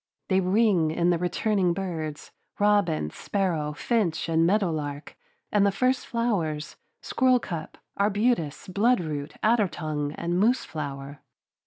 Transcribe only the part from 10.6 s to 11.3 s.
flower.